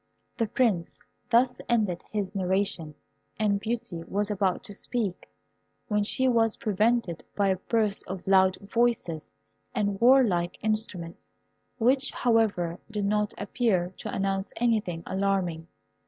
[0.35, 0.99] The Prince
[1.29, 2.95] thus ended his narration,
[3.37, 5.29] and Beauty was about to speak,
[5.89, 9.31] when she was prevented by a burst of loud voices
[9.75, 11.35] and warlike instruments,
[11.77, 15.67] which, however, did not appear to announce anything alarming.